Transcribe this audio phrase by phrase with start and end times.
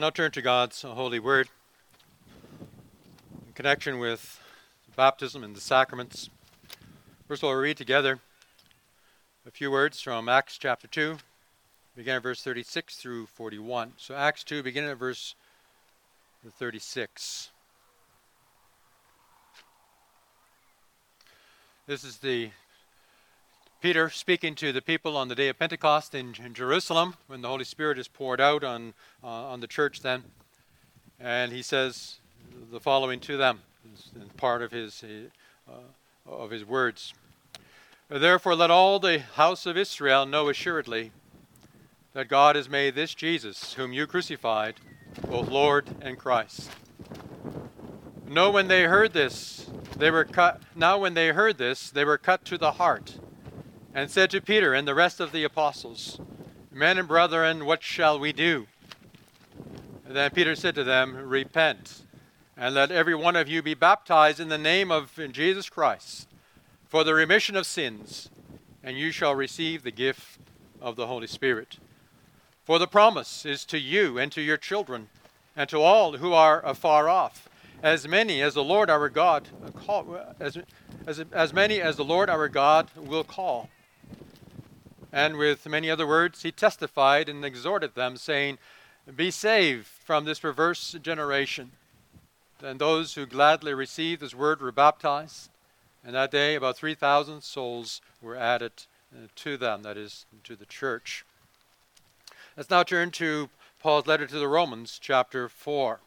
[0.00, 1.50] Now turn to God's holy word
[3.46, 4.40] in connection with
[4.96, 6.30] baptism and the sacraments.
[7.28, 8.18] First of all, we'll read together
[9.46, 11.18] a few words from Acts chapter 2,
[11.94, 13.92] beginning at verse 36 through 41.
[13.98, 15.34] So, Acts 2, beginning at verse
[16.50, 17.50] 36.
[21.86, 22.52] This is the
[23.80, 27.48] Peter speaking to the people on the day of Pentecost in, in Jerusalem when the
[27.48, 28.92] Holy Spirit is poured out on,
[29.24, 30.22] uh, on the church then.
[31.18, 32.16] And he says
[32.70, 33.60] the following to them,
[34.36, 35.02] part of his,
[35.66, 35.72] uh,
[36.26, 37.14] of his words.
[38.10, 41.12] Therefore, let all the house of Israel know assuredly
[42.12, 44.74] that God has made this Jesus, whom you crucified,
[45.26, 46.70] both Lord and Christ.
[48.28, 50.60] Know when they heard this, they were cut.
[50.76, 53.14] Now, when they heard this, they were cut to the heart
[53.94, 56.20] and said to Peter and the rest of the apostles,
[56.72, 58.66] Men and brethren, what shall we do?
[60.06, 62.02] And then Peter said to them, Repent,
[62.56, 66.28] and let every one of you be baptized in the name of Jesus Christ
[66.90, 68.30] for the remission of sins,
[68.82, 70.40] and you shall receive the gift
[70.80, 71.78] of the Holy Spirit.
[72.64, 75.08] For the promise is to you and to your children,
[75.56, 77.48] and to all who are afar off,
[77.82, 80.58] as many as the Lord our God call, as,
[81.06, 83.68] as, as many as the Lord our God will call.
[85.12, 88.58] And with many other words, he testified and exhorted them, saying,
[89.14, 91.72] Be saved from this perverse generation.
[92.62, 95.50] And those who gladly received his word were baptized.
[96.04, 98.72] And that day, about 3,000 souls were added
[99.12, 101.24] uh, to them, that is, to the church.
[102.56, 103.48] Let's now turn to
[103.80, 106.00] Paul's letter to the Romans, chapter 4.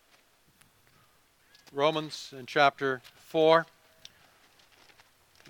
[1.71, 3.65] Romans in chapter 4.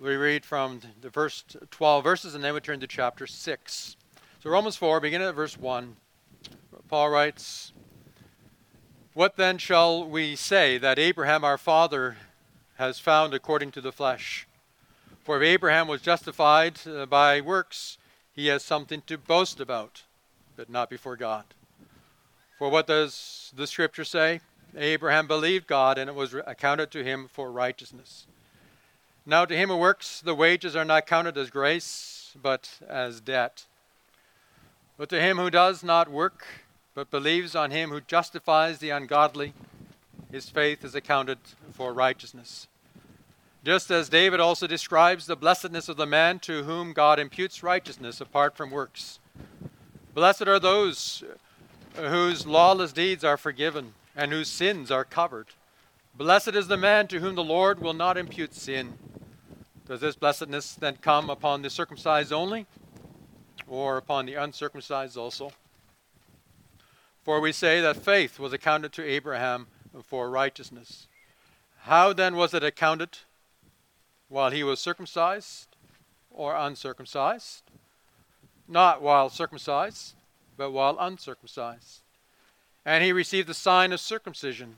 [0.02, 3.95] We read from the first 12 verses and then we turn to chapter 6.
[4.41, 5.95] So, Romans 4, beginning at verse 1,
[6.89, 7.71] Paul writes,
[9.14, 12.17] What then shall we say that Abraham our father
[12.76, 14.48] has found according to the flesh?
[15.23, 17.98] For if Abraham was justified uh, by works,
[18.33, 20.04] he has something to boast about,
[20.55, 21.45] but not before God.
[22.58, 24.42] For what does the scripture say?
[24.75, 28.25] Abraham believed God, and it was accounted to him for righteousness.
[29.26, 33.66] Now, to him who works, the wages are not counted as grace, but as debt.
[34.98, 36.45] But to him who does not work,
[36.94, 39.54] but believes on him who justifies the ungodly,
[40.30, 41.38] his faith is accounted
[41.72, 42.67] for righteousness.
[43.64, 48.20] Just as David also describes the blessedness of the man to whom God imputes righteousness
[48.20, 49.20] apart from works.
[50.14, 51.23] Blessed are those
[51.95, 55.48] whose lawless deeds are forgiven and whose sins are covered.
[56.16, 58.98] Blessed is the man to whom the Lord will not impute sin.
[59.86, 62.66] Does this blessedness then come upon the circumcised only,
[63.67, 65.52] or upon the uncircumcised also?
[67.23, 69.67] For we say that faith was accounted to Abraham
[70.05, 71.08] for righteousness.
[71.82, 73.17] How then was it accounted?
[74.30, 75.67] While he was circumcised
[76.32, 77.64] or uncircumcised?
[78.67, 80.16] Not while circumcised,
[80.55, 82.02] but while uncircumcised.
[82.86, 84.77] And he received the sign of circumcision,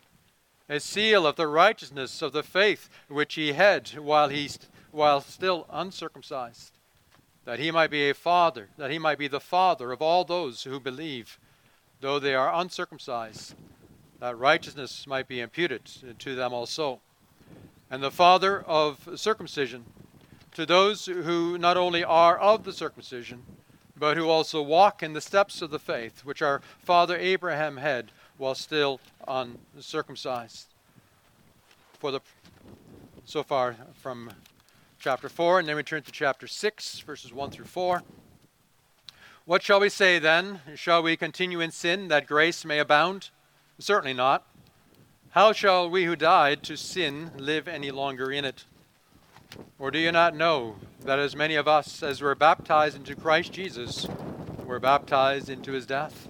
[0.67, 4.49] a seal of the righteousness of the faith which he had while he
[4.95, 6.71] while still uncircumcised,
[7.43, 10.63] that he might be a father, that he might be the father of all those
[10.63, 11.37] who believe,
[11.99, 13.55] though they are uncircumcised,
[14.21, 15.81] that righteousness might be imputed
[16.17, 17.01] to them also.
[17.91, 19.83] And the father of circumcision,
[20.53, 23.43] to those who not only are of the circumcision,
[23.97, 28.11] but who also walk in the steps of the faith which our father Abraham had
[28.37, 30.67] while still uncircumcised.
[31.99, 32.21] For the
[33.25, 34.31] so far from
[35.05, 38.01] chapter 4, and then we turn to chapter 6, verses 1 through 4.
[39.45, 40.61] What shall we say then?
[40.73, 43.29] Shall we continue in sin that grace may abound?
[43.77, 44.47] Certainly not.
[45.29, 48.65] How shall we who died to sin live any longer in it?
[49.77, 53.53] Or do you not know that as many of us as were baptized into Christ
[53.53, 54.07] Jesus
[54.65, 56.29] were baptized into his death?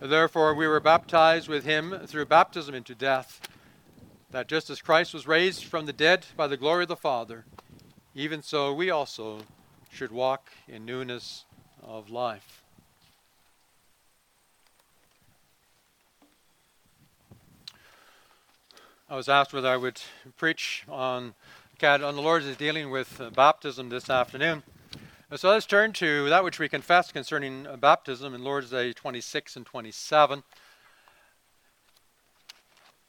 [0.00, 3.40] Therefore, we were baptized with him through baptism into death,
[4.32, 7.44] that just as Christ was raised from the dead by the glory of the Father,
[8.18, 9.40] even so, we also
[9.92, 11.44] should walk in newness
[11.82, 12.64] of life.
[19.10, 20.00] I was asked whether I would
[20.38, 21.34] preach on,
[21.82, 24.62] on the Lord's dealing with uh, baptism this afternoon.
[25.34, 29.56] So let's turn to that which we confess concerning uh, baptism in Lord's Day 26
[29.56, 30.42] and 27.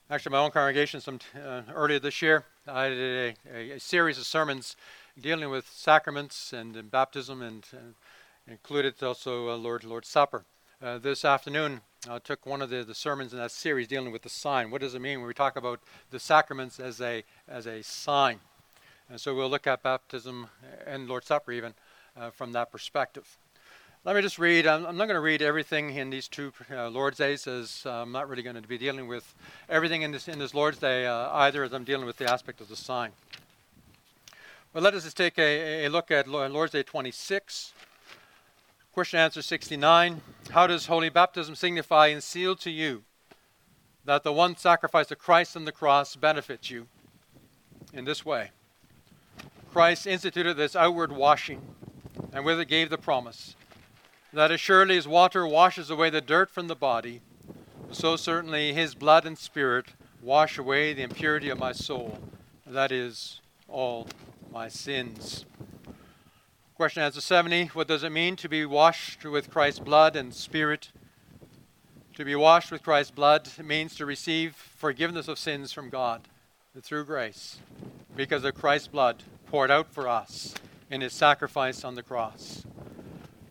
[0.10, 4.18] Actually, my own congregation, some uh, earlier this year, I did a, a, a, series
[4.18, 4.78] of sermons
[5.20, 7.66] dealing with sacraments and, and baptism, and,
[8.48, 10.46] included also uh, Lord Lord's Supper.
[10.82, 14.22] Uh, this afternoon, I took one of the, the sermons in that series dealing with
[14.22, 14.72] the sign.
[14.72, 15.80] What does it mean when we talk about
[16.12, 18.40] the sacraments as a, as a sign?
[19.10, 20.48] And so we'll look at baptism
[20.86, 21.74] and Lord's Supper even
[22.16, 23.38] uh, from that perspective.
[24.06, 24.68] Let me just read.
[24.68, 28.12] I'm, I'm not going to read everything in these two uh, Lord's Days, as I'm
[28.12, 29.34] not really going to be dealing with
[29.68, 32.62] everything in this, in this Lord's Day uh, either, as I'm dealing with the aspect
[32.62, 33.12] of the sign.
[34.78, 37.74] But let us just take a, a look at Lord's Day 26.
[38.94, 40.22] Question answer 69
[40.52, 43.04] How does holy baptism signify and seal to you
[44.06, 46.86] that the one sacrifice of Christ on the cross benefits you?
[47.92, 48.52] In this way
[49.74, 51.64] Christ instituted this outward washing,
[52.32, 53.56] and with it gave the promise
[54.32, 57.22] that as surely as water washes away the dirt from the body,
[57.92, 59.88] so certainly his blood and spirit
[60.22, 62.20] wash away the impurity of my soul,
[62.68, 64.08] that is, all
[64.58, 65.46] my sins.
[66.74, 70.90] Question answer 70 What does it mean to be washed with Christ's blood and spirit?
[72.16, 76.28] To be washed with Christ's blood means to receive forgiveness of sins from God
[76.82, 77.60] through grace
[78.16, 80.56] because of Christ's blood poured out for us
[80.90, 82.66] in his sacrifice on the cross.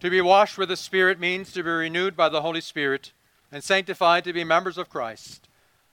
[0.00, 3.12] To be washed with the Spirit means to be renewed by the Holy Spirit
[3.52, 5.46] and sanctified to be members of Christ,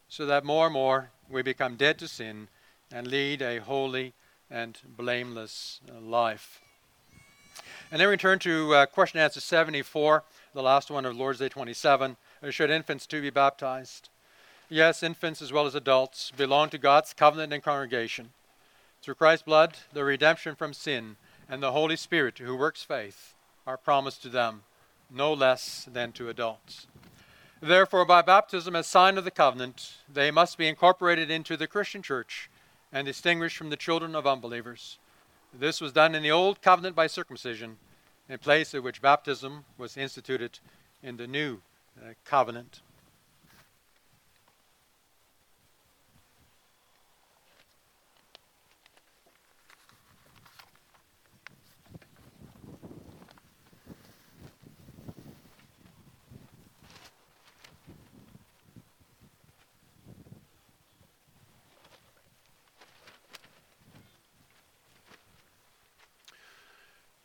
[0.10, 2.48] so that more and more we become dead to sin
[2.92, 4.16] and lead a holy
[4.54, 6.62] and blameless life.
[7.92, 10.24] And then we turn to uh, question answer 74,
[10.54, 12.16] the last one of Lord's Day 27.
[12.50, 14.10] Should infants too be baptized?
[14.70, 18.30] Yes, infants as well as adults belong to God's covenant and congregation.
[19.02, 21.18] Through Christ's blood, the redemption from sin,
[21.50, 23.34] and the Holy Spirit who works faith
[23.68, 24.64] are promised to them,
[25.12, 26.88] no less than to adults.
[27.62, 32.02] Therefore, by baptism as sign of the covenant, they must be incorporated into the Christian
[32.02, 32.50] church
[32.94, 35.00] and distinguished from the children of unbelievers.
[35.52, 37.78] This was done in the old covenant by circumcision,
[38.30, 40.60] in place of which baptism was instituted
[41.02, 41.60] in the new
[42.00, 42.82] uh, covenant.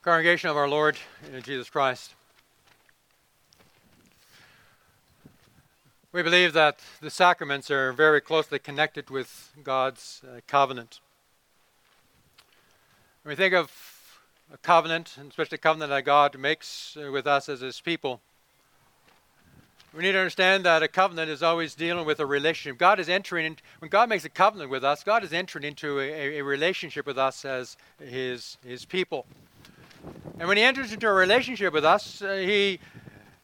[0.09, 0.97] Congregation of our Lord
[1.43, 2.15] Jesus Christ.
[6.13, 11.01] We believe that the sacraments are very closely connected with God's uh, covenant.
[13.23, 13.71] When we think of
[14.51, 18.23] a covenant, and especially a covenant that God makes uh, with us as His people,
[19.95, 22.79] we need to understand that a covenant is always dealing with a relationship.
[22.79, 26.01] God is entering, in, when God makes a covenant with us, God is entering into
[26.01, 29.27] a, a relationship with us as His, his people.
[30.39, 32.79] And when he enters into a relationship with us, uh, he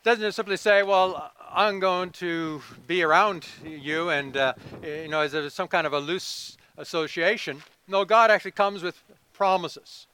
[0.03, 5.55] doesn't simply say, Well, I'm going to be around you, and, uh, you know, as
[5.55, 7.63] some kind of a loose association.
[7.87, 9.01] No, God actually comes with
[9.33, 10.07] promises.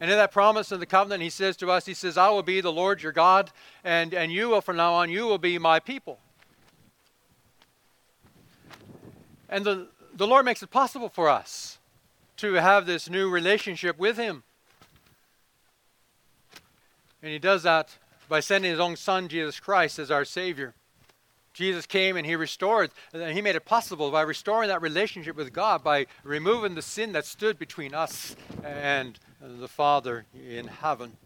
[0.00, 2.42] And in that promise in the covenant, he says to us, He says, I will
[2.42, 3.50] be the Lord your God,
[3.84, 6.18] and, and you will, from now on, you will be my people.
[9.48, 11.78] And the, the Lord makes it possible for us
[12.38, 14.44] to have this new relationship with Him.
[17.22, 17.96] And he does that
[18.28, 20.74] by sending his own son, Jesus Christ, as our Savior.
[21.52, 25.52] Jesus came and he restored, and he made it possible by restoring that relationship with
[25.52, 31.16] God, by removing the sin that stood between us and the Father in heaven.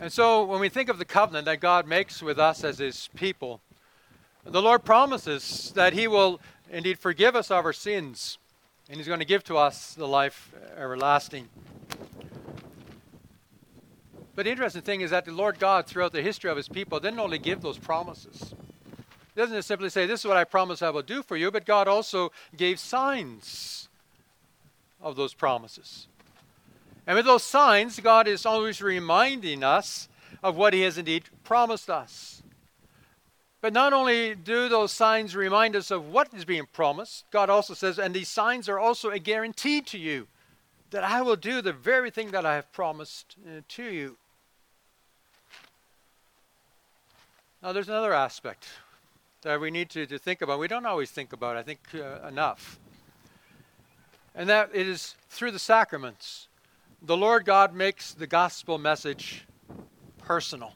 [0.00, 3.08] And so when we think of the covenant that God makes with us as his
[3.14, 3.60] people,
[4.44, 8.38] the Lord promises that he will indeed forgive us of our sins,
[8.88, 11.48] and he's going to give to us the life everlasting.
[14.38, 17.00] But the interesting thing is that the Lord God, throughout the history of his people,
[17.00, 18.54] didn't only give those promises.
[19.34, 21.66] He doesn't simply say, This is what I promise I will do for you, but
[21.66, 23.88] God also gave signs
[25.00, 26.06] of those promises.
[27.04, 30.08] And with those signs, God is always reminding us
[30.40, 32.40] of what he has indeed promised us.
[33.60, 37.74] But not only do those signs remind us of what is being promised, God also
[37.74, 40.28] says, and these signs are also a guarantee to you
[40.90, 44.16] that I will do the very thing that I have promised uh, to you.
[47.60, 48.68] Now, there's another aspect
[49.42, 50.60] that we need to, to think about.
[50.60, 52.78] We don't always think about, I think, uh, enough.
[54.32, 56.46] And that it is through the sacraments.
[57.02, 59.44] The Lord God makes the gospel message
[60.18, 60.74] personal.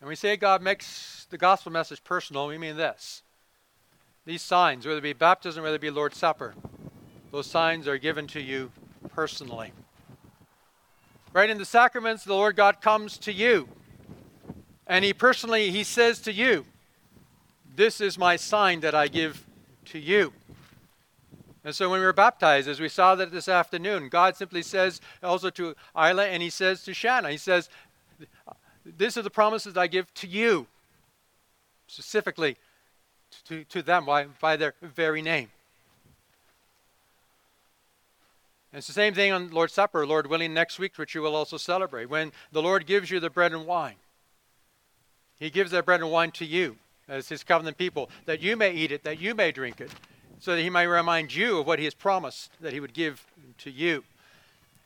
[0.00, 3.22] And we say God makes the gospel message personal, we mean this.
[4.24, 6.54] These signs, whether it be baptism, whether it be Lord's Supper,
[7.30, 8.72] those signs are given to you
[9.10, 9.72] personally.
[11.34, 13.68] Right in the sacraments, the Lord God comes to you
[14.86, 16.64] And he personally, he says to you,
[17.74, 19.44] This is my sign that I give
[19.86, 20.32] to you.
[21.64, 25.00] And so when we were baptized, as we saw that this afternoon, God simply says
[25.20, 27.68] also to Isla and he says to Shanna, He says,
[28.84, 30.68] These are the promises I give to you,
[31.88, 32.56] specifically
[33.46, 35.50] to, to them by, by their very name.
[38.72, 41.34] And it's the same thing on Lord's Supper, Lord willing, next week, which you will
[41.34, 42.10] also celebrate.
[42.10, 43.96] When the Lord gives you the bread and wine,
[45.38, 46.76] He gives that bread and wine to you
[47.08, 49.90] as His covenant people, that you may eat it, that you may drink it,
[50.40, 53.24] so that He may remind you of what He has promised that He would give
[53.58, 54.04] to you.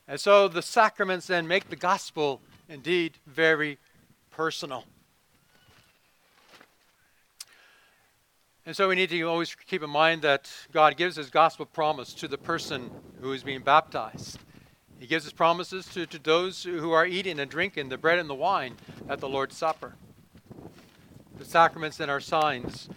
[0.07, 3.79] And so the sacraments then make the gospel indeed very
[4.31, 4.85] personal.
[8.67, 12.13] And so we need to always keep in mind that God gives his gospel promise
[12.15, 12.91] to the person
[13.21, 14.39] who is being baptized.
[14.99, 18.29] He gives his promises to, to those who are eating and drinking the bread and
[18.29, 18.77] the wine
[19.09, 19.95] at the Lord's Supper.
[21.41, 22.91] The sacraments and are signs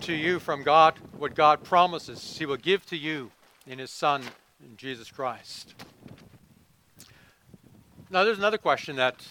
[0.00, 3.30] to you from God what God promises he will give to you
[3.64, 4.22] in his Son,
[4.60, 5.72] in Jesus Christ.
[8.10, 9.24] Now, there's another question that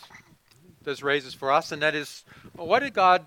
[0.84, 2.24] this raises for us, and that is
[2.56, 3.26] what did God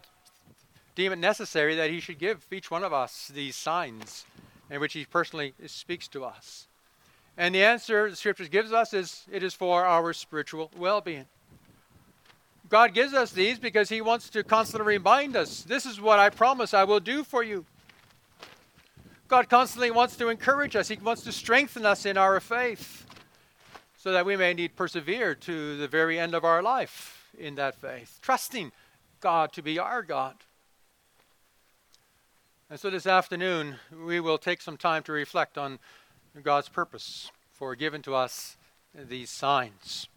[0.95, 4.25] deem it necessary that he should give each one of us these signs
[4.71, 6.69] in which he personally speaks to us?
[7.37, 11.27] And the answer the scriptures gives us is it is for our spiritual well-being.
[12.69, 16.31] God gives us these because he wants to constantly remind us, this is what I
[16.31, 17.65] promise I will do for you.
[19.29, 20.89] God constantly wants to encourage us.
[20.89, 23.07] He wants to strengthen us in our faith
[23.97, 27.75] so that we may indeed persevere to the very end of our life in that
[27.75, 28.73] faith, trusting
[29.21, 30.37] God to be our God.
[32.71, 35.79] And so this afternoon, we will take some time to reflect on
[36.43, 38.57] God's purpose for giving to us
[38.95, 40.09] these signs.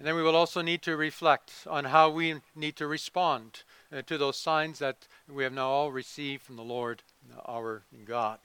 [0.00, 3.64] And then we will also need to reflect on how we need to respond
[3.94, 4.96] uh, to those signs that
[5.28, 7.02] we have now all received from the Lord
[7.46, 8.38] our God.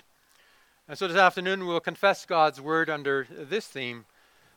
[0.89, 4.03] And so this afternoon we will confess God's word under this theme.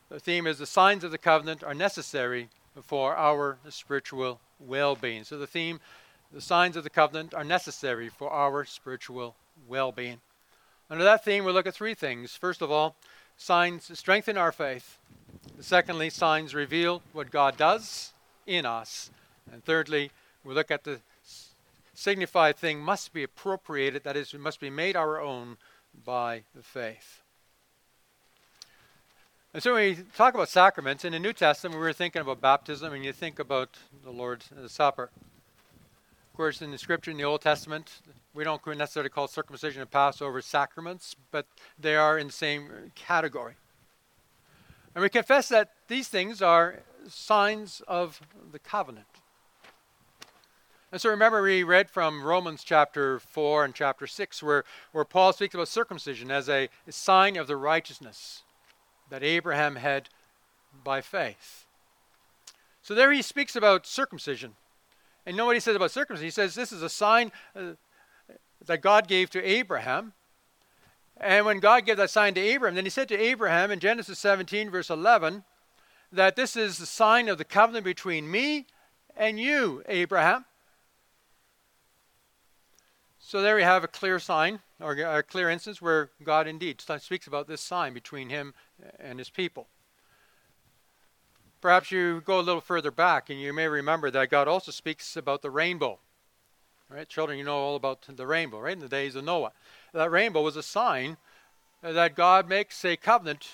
[0.09, 2.49] The theme is the signs of the covenant are necessary
[2.83, 5.23] for our spiritual well being.
[5.23, 5.79] So the theme
[6.33, 9.37] the signs of the covenant are necessary for our spiritual
[9.69, 10.21] well being.
[10.91, 12.35] Under that theme, we'll look at three things.
[12.35, 12.97] First of all,
[13.37, 14.99] signs strengthen our faith.
[15.61, 18.13] Secondly, signs reveal what God does
[18.47, 19.11] in us.
[19.53, 20.11] And thirdly,
[20.45, 21.01] we look at the
[21.95, 25.57] signified thing must be appropriated, that is, it must be made our own
[26.05, 27.23] by the faith.
[29.53, 32.41] And so when we talk about sacraments, in the New Testament, we were thinking about
[32.41, 33.71] baptism, and you think about
[34.05, 35.11] the Lord's uh, Supper
[36.31, 38.01] Of course, in the scripture in the Old Testament,
[38.33, 41.47] we don't necessarily call circumcision and Passover sacraments, but
[41.79, 43.55] they are in the same category.
[44.95, 48.21] And we confess that these things are signs of
[48.53, 49.07] the covenant.
[50.91, 55.33] And so remember, we read from Romans chapter 4 and chapter 6, where, where Paul
[55.33, 58.43] speaks about circumcision as a, a sign of the righteousness
[59.11, 60.09] that Abraham had
[60.83, 61.67] by faith.
[62.81, 64.55] So there he speaks about circumcision
[65.29, 66.27] and he says about circumcision?
[66.27, 67.73] He says this is a sign uh,
[68.65, 70.15] that God gave to Abraham.
[71.21, 74.19] And when God gave that sign to Abraham, then he said to Abraham in Genesis
[74.21, 75.43] 17, verse 11,
[76.13, 78.67] that this is the sign of the covenant between me
[79.17, 80.45] and you, Abraham.
[83.19, 87.27] So there we have a clear sign, or a clear instance where God indeed speaks
[87.27, 88.55] about this sign between him
[88.99, 89.67] and his people.
[91.61, 95.17] Perhaps you go a little further back and you may remember that God also speaks
[95.17, 95.99] about the rainbow.
[96.91, 97.09] Right?
[97.09, 98.73] Children, you know all about the rainbow, right?
[98.73, 99.53] In the days of Noah.
[99.93, 101.19] That rainbow was a sign
[101.83, 103.47] that God makes a covenant,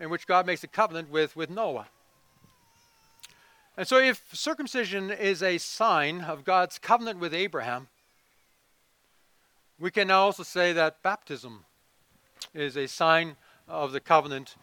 [0.00, 1.88] in which God makes a covenant with, with Noah.
[3.76, 7.88] And so, if circumcision is a sign of God's covenant with Abraham,
[9.78, 11.64] we can now also say that baptism
[12.54, 13.36] is a sign
[13.68, 14.56] of the covenant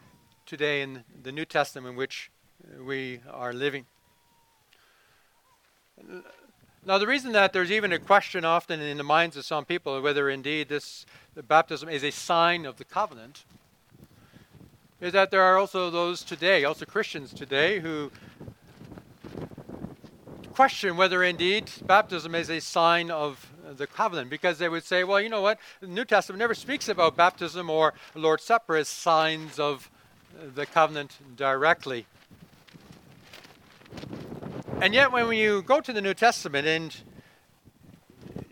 [0.46, 2.32] today in the New Testament, in which
[2.84, 3.86] we are living.
[6.88, 10.00] Now, the reason that there's even a question often in the minds of some people
[10.02, 11.08] whether indeed this
[11.48, 13.44] baptism is a sign of the covenant
[15.02, 18.12] is that there are also those today, also Christians today, who
[20.54, 25.20] question whether indeed baptism is a sign of the covenant because they would say, well,
[25.20, 25.58] you know what?
[25.80, 29.90] The New Testament never speaks about baptism or Lord's Supper as signs of
[30.54, 32.06] the covenant directly.
[34.82, 36.96] And yet, when you go to the New Testament and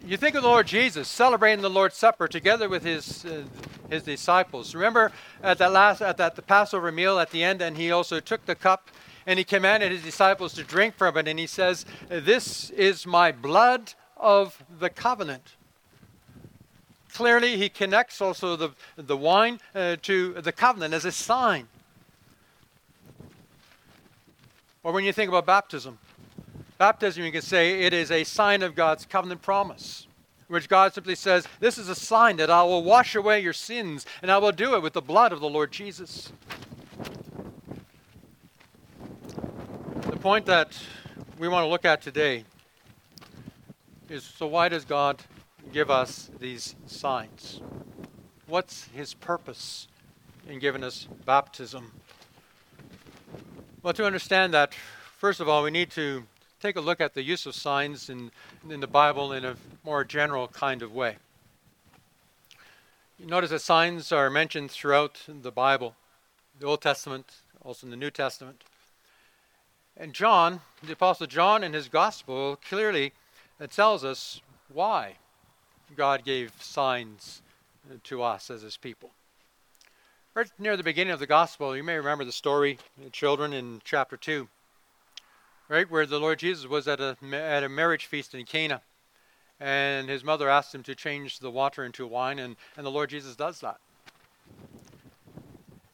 [0.06, 3.44] you think of the Lord Jesus celebrating the Lord's Supper together with his, uh,
[3.90, 4.74] his disciples.
[4.74, 5.12] Remember
[5.44, 8.46] at that last at that the Passover meal at the end, and he also took
[8.46, 8.90] the cup
[9.26, 11.28] And he commanded his disciples to drink from it.
[11.28, 15.56] And he says, This is my blood of the covenant.
[17.14, 21.68] Clearly, he connects also the, the wine uh, to the covenant as a sign.
[24.84, 26.00] Or when you think about baptism,
[26.84, 30.06] baptism, you can say it is a sign of God's covenant promise,
[30.50, 34.06] which God simply says, This is a sign that I will wash away your sins,
[34.22, 36.34] and I will do it with the blood of the Lord Jesus.
[40.08, 40.78] The point that
[41.40, 42.44] we want to look at today
[44.10, 45.24] is so, why does God
[45.72, 47.62] give us these signs?
[48.46, 49.88] What's his purpose
[50.50, 51.94] in giving us baptism?
[53.82, 54.74] Well, to understand that,
[55.18, 56.26] first of all, we need to
[56.64, 58.32] take a look at the use of signs in,
[58.70, 61.18] in the Bible in a more general kind of way.
[63.20, 65.94] You notice that signs are mentioned throughout the Bible,
[66.58, 67.34] the Old Testament,
[67.66, 68.64] also in the New Testament.
[69.98, 73.12] And John, the Apostle John, in his Gospel, clearly
[73.60, 74.40] uh, tells us
[74.72, 75.18] why
[75.98, 77.42] God gave signs
[77.92, 79.10] uh, to us as his people.
[80.34, 83.82] Right near the beginning of the gospel, you may remember the story, uh, children, in
[83.84, 84.48] chapter 2,
[85.70, 88.82] right, where the Lord Jesus was at a, at a marriage feast in Cana.
[89.60, 93.10] And his mother asked him to change the water into wine, and, and the Lord
[93.10, 93.78] Jesus does that.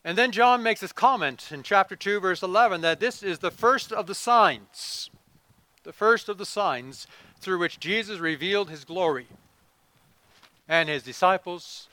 [0.03, 3.51] And then John makes this comment in chapter 2, verse 11, that this is the
[3.51, 5.09] first of the signs,
[5.83, 7.05] the first of the signs
[7.39, 9.27] through which Jesus revealed his glory
[10.67, 11.87] and his disciples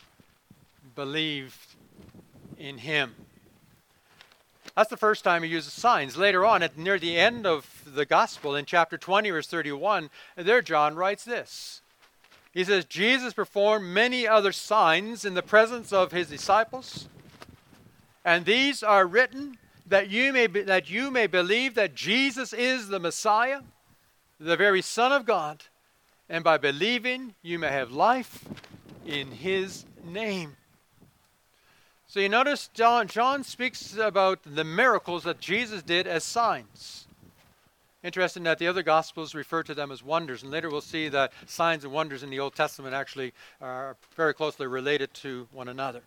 [0.95, 1.75] believed
[2.59, 3.15] in him.
[4.77, 6.19] That's the first time he uses signs.
[6.19, 10.61] Later on, at near the end of the gospel, in chapter 20, verse 31, there
[10.61, 11.81] John writes this.
[12.53, 17.09] He says, Jesus performed many other signs in the presence of his disciples,
[18.25, 19.57] and these are written
[19.87, 23.61] that you may, be, that you may believe that Jesus is the Messiah,
[24.39, 25.65] the very Son of God,
[26.29, 28.45] and by believing you may have life
[29.07, 30.57] in his name.
[32.17, 37.07] So you notice John, John speaks about the miracles that Jesus did as signs.
[38.03, 41.35] Interesting that the other Gospels refer to them as wonders, and later we'll see that
[41.45, 46.01] signs and wonders in the Old Testament actually are very closely related to one another.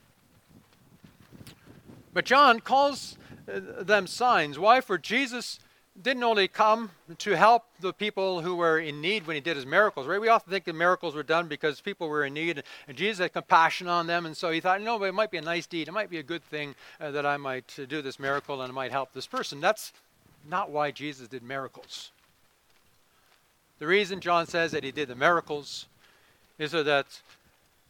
[2.12, 3.16] But John calls
[3.48, 4.58] uh, them signs.
[4.58, 4.82] Why?
[4.82, 5.60] For Jesus
[6.02, 9.66] didn't only come to help the people who were in need when he did his
[9.66, 10.22] miracles, right?
[10.22, 13.34] We often think the miracles were done because people were in need, and Jesus had
[13.34, 15.88] compassion on them, and so he thought, no, but it might be a nice deed.
[15.88, 18.70] It might be a good thing uh, that I might uh, do this miracle and
[18.70, 19.60] it might help this person.
[19.60, 19.92] That's
[20.50, 22.12] not why Jesus did miracles.
[23.80, 25.88] The reason John says that he did the miracles
[26.58, 27.22] is so that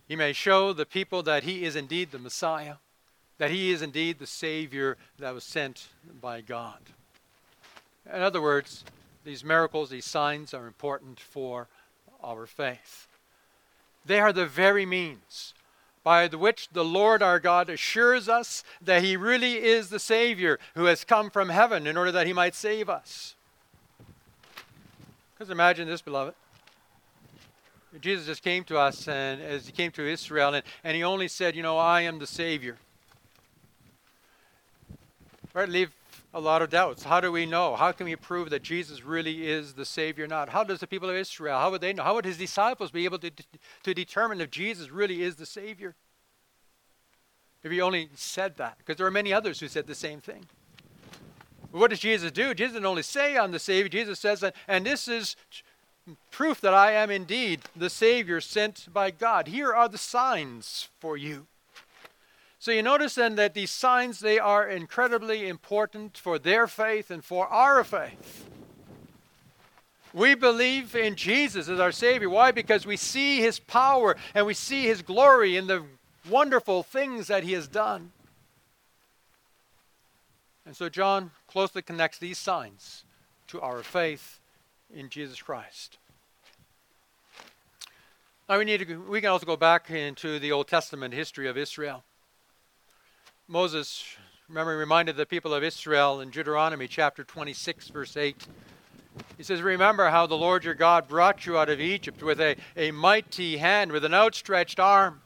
[0.07, 2.75] he may show the people that he is indeed the Messiah,
[3.37, 5.87] that he is indeed the Savior that was sent
[6.21, 6.79] by God.
[8.13, 8.83] In other words,
[9.23, 11.67] these miracles, these signs are important for
[12.23, 13.07] our faith.
[14.05, 15.53] They are the very means
[16.03, 20.85] by which the Lord our God assures us that He really is the Savior who
[20.85, 23.35] has come from heaven in order that He might save us.
[25.33, 26.33] Because imagine this, beloved.
[28.01, 31.27] Jesus just came to us, and as He came to Israel, and, and He only
[31.27, 32.77] said, You know, I am the Savior.
[35.53, 35.67] Right?
[35.67, 35.91] Leave
[36.33, 37.03] a lot of doubts.
[37.03, 37.75] How do we know?
[37.75, 40.49] How can we prove that Jesus really is the Savior not?
[40.49, 42.03] How does the people of Israel, how would they know?
[42.03, 43.31] How would his disciples be able to,
[43.83, 45.95] to determine if Jesus really is the Savior?
[47.63, 48.77] If he only said that.
[48.77, 50.45] Because there are many others who said the same thing.
[51.71, 52.53] But what does Jesus do?
[52.53, 53.89] Jesus didn't only say, I'm the Savior.
[53.89, 55.35] Jesus says, and this is
[56.31, 59.47] proof that I am indeed the Savior sent by God.
[59.47, 61.47] Here are the signs for you.
[62.59, 67.23] So you notice then that these signs they are incredibly important for their faith and
[67.23, 68.49] for our faith.
[70.13, 72.29] We believe in Jesus as our Savior.
[72.29, 72.51] Why?
[72.51, 75.83] Because we see His power and we see His glory in the
[76.29, 78.11] wonderful things that He has done.
[80.65, 83.05] And so John closely connects these signs
[83.47, 84.39] to our faith
[84.93, 85.97] in Jesus Christ.
[88.49, 91.57] Now we need to we can also go back into the Old Testament history of
[91.57, 92.03] Israel.
[93.51, 94.03] Moses,
[94.47, 98.45] remember, reminded the people of Israel in Deuteronomy chapter 26, verse 8.
[99.37, 102.57] He says, Remember how the Lord your God brought you out of Egypt with a,
[102.77, 105.21] a mighty hand, with an outstretched arm,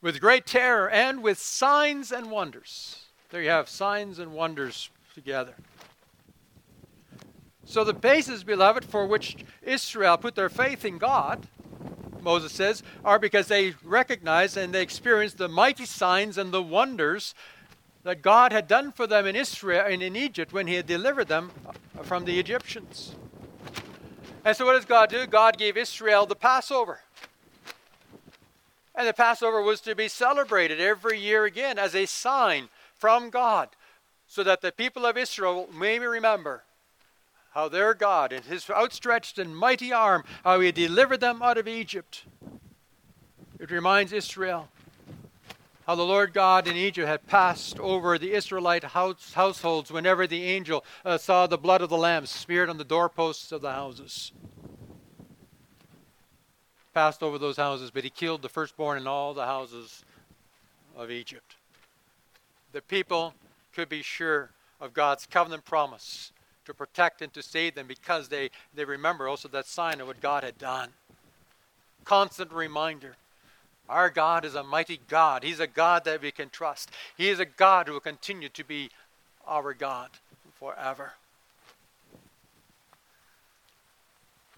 [0.00, 3.06] with great terror, and with signs and wonders.
[3.30, 5.54] There you have signs and wonders together.
[7.64, 11.48] So, the basis, beloved, for which Israel put their faith in God
[12.22, 17.34] Moses says, are because they recognize and they experience the mighty signs and the wonders
[18.02, 21.28] that God had done for them in Israel and in Egypt when he had delivered
[21.28, 21.50] them
[22.02, 23.14] from the Egyptians.
[24.44, 25.26] And so what does God do?
[25.26, 27.00] God gave Israel the Passover.
[28.94, 33.70] And the Passover was to be celebrated every year again as a sign from God,
[34.26, 36.64] so that the people of Israel may remember
[37.50, 41.66] how their God, in his outstretched and mighty arm, how he delivered them out of
[41.66, 42.24] Egypt.
[43.58, 44.68] It reminds Israel
[45.86, 50.44] how the Lord God in Egypt had passed over the Israelite house, households whenever the
[50.44, 54.30] angel uh, saw the blood of the lamb smeared on the doorposts of the houses.
[56.94, 60.04] Passed over those houses, but he killed the firstborn in all the houses
[60.96, 61.56] of Egypt.
[62.72, 63.34] The people
[63.74, 66.30] could be sure of God's covenant promise
[66.70, 70.20] to protect and to save them because they, they remember also that sign of what
[70.20, 70.90] God had done.
[72.04, 73.16] Constant reminder.
[73.88, 75.42] Our God is a mighty God.
[75.42, 76.90] He's a God that we can trust.
[77.16, 78.90] He is a God who will continue to be
[79.46, 80.10] our God
[80.54, 81.14] forever.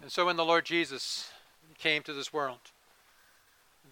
[0.01, 1.31] And so when the Lord Jesus
[1.79, 2.59] came to this world,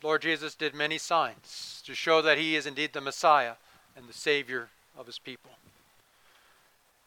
[0.04, 3.54] Lord Jesus did many signs to show that he is indeed the Messiah
[3.96, 5.52] and the Savior of his people.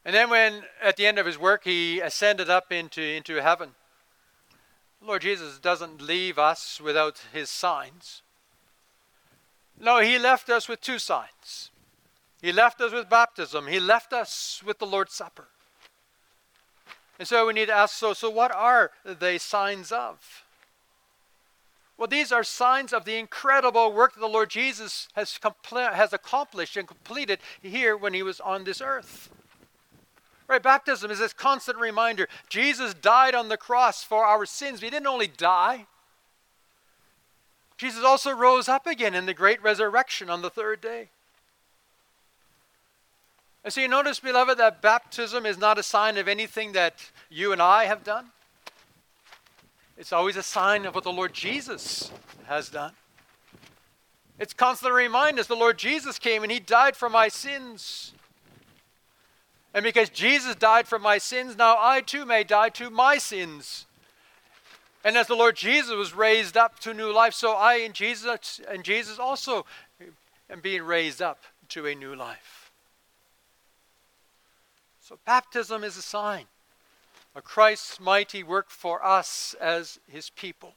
[0.05, 3.71] And then when at the end of his work he ascended up into, into heaven,
[5.01, 8.23] Lord Jesus doesn't leave us without his signs.
[9.79, 11.71] No, he left us with two signs.
[12.41, 13.67] He left us with baptism.
[13.67, 15.49] He left us with the Lord's Supper.
[17.19, 20.45] And so we need to ask so, so what are they signs of?
[21.97, 26.13] Well, these are signs of the incredible work that the Lord Jesus has, compl- has
[26.13, 29.31] accomplished and completed here when he was on this earth.
[30.47, 32.29] Right, baptism is this constant reminder.
[32.49, 34.81] Jesus died on the cross for our sins.
[34.81, 35.87] He didn't only die,
[37.77, 41.11] Jesus also rose up again in the great resurrection on the third day.
[43.63, 47.53] And so you notice, beloved, that baptism is not a sign of anything that you
[47.53, 48.29] and I have done.
[49.99, 52.11] It's always a sign of what the Lord Jesus
[52.47, 52.93] has done.
[54.39, 58.14] It's constantly remind us the Lord Jesus came and he died for my sins.
[59.75, 63.87] And because Jesus died for my sins, now I too may die to my sins.
[65.05, 68.61] And as the Lord Jesus was raised up to new life, so I and Jesus
[68.69, 69.67] and Jesus also
[70.49, 72.71] am being raised up to a new life.
[75.01, 76.47] So baptism is a sign
[77.35, 80.75] of Christ's mighty work for us as his people.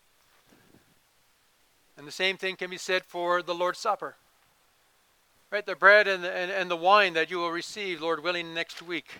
[1.95, 4.15] And the same thing can be said for the Lord's Supper.
[5.49, 8.53] Right, the bread and the, and, and the wine that you will receive, Lord willing,
[8.53, 9.19] next week.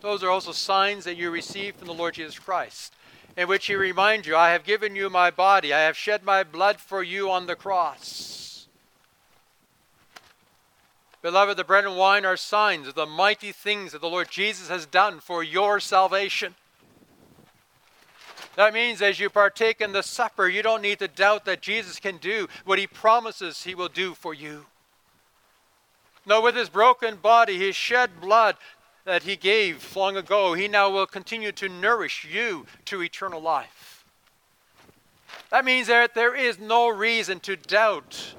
[0.00, 2.92] Those are also signs that you receive from the Lord Jesus Christ
[3.36, 6.42] in which he reminds you, I have given you my body, I have shed my
[6.42, 8.66] blood for you on the cross.
[11.20, 14.68] Beloved, the bread and wine are signs of the mighty things that the Lord Jesus
[14.68, 16.54] has done for your salvation.
[18.54, 21.98] That means as you partake in the supper, you don't need to doubt that Jesus
[21.98, 24.64] can do what he promises he will do for you.
[26.26, 28.56] No, with his broken body, his shed blood,
[29.06, 34.04] that He gave long ago, He now will continue to nourish you to eternal life.
[35.50, 38.34] That means that there is no reason to doubt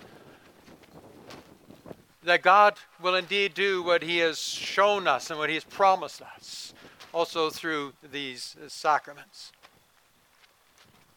[2.22, 6.22] that God will indeed do what He has shown us and what He has promised
[6.22, 6.74] us,
[7.14, 9.54] also through these sacraments.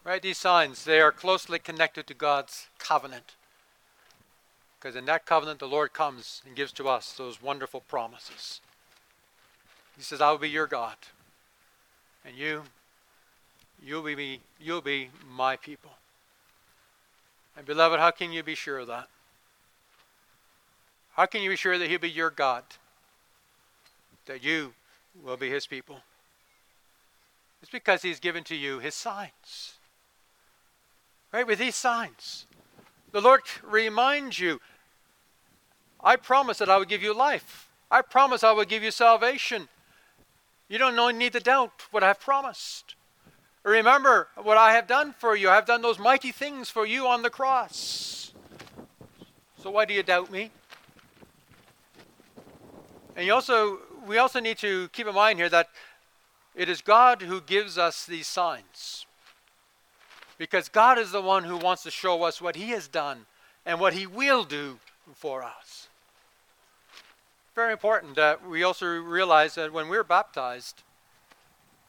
[0.04, 0.22] Right?
[0.22, 3.34] These signs, they are closely connected to God's covenant.
[4.80, 8.60] Because in that covenant, the Lord comes and gives to us those wonderful promises.
[9.96, 10.96] He says, I will be your God.
[12.24, 12.62] And you,
[13.84, 15.90] you'll be, me, you'll be my people.
[17.56, 19.08] And beloved, how can you be sure of that?
[21.12, 22.64] How can you be sure that he'll be your God?
[24.24, 24.72] That you
[25.22, 26.00] will be his people?
[27.60, 29.74] It's because he's given to you his signs.
[31.32, 31.46] Right?
[31.46, 32.46] With these signs.
[33.12, 34.60] The Lord reminds you,
[36.02, 37.68] I promise that I will give you life.
[37.90, 39.68] I promise I will give you salvation.
[40.68, 42.94] You don't need to doubt what I've promised.
[43.64, 45.50] Remember what I have done for you.
[45.50, 48.32] I have done those mighty things for you on the cross.
[49.62, 50.50] So why do you doubt me?
[53.16, 55.68] And you also, we also need to keep in mind here that
[56.54, 59.04] it is God who gives us these signs.
[60.40, 63.26] Because God is the one who wants to show us what He has done
[63.64, 64.80] and what He will do
[65.14, 65.86] for us
[67.60, 70.82] very important that we also realize that when we're baptized,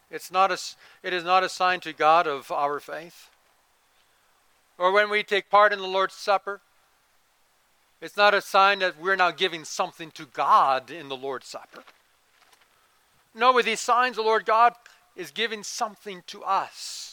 [0.09, 0.57] it's not a,
[1.01, 3.29] it is not a sign to God of our faith.
[4.77, 6.59] Or when we take part in the Lord's Supper,
[8.01, 11.83] It's not a sign that we're now giving something to God in the Lord's Supper.
[13.33, 14.73] No, with these signs, the Lord God
[15.15, 17.10] is giving something to us.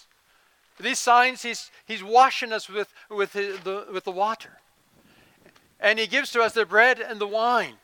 [0.80, 4.58] These signs, He's, he's washing us with, with, his, the, with the water.
[5.80, 7.74] And He gives to us the bread and the wine.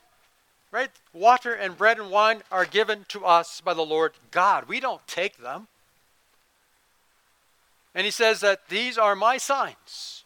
[0.71, 0.91] Right?
[1.13, 4.67] Water and bread and wine are given to us by the Lord God.
[4.67, 5.67] We don't take them.
[7.93, 10.23] And He says that these are my signs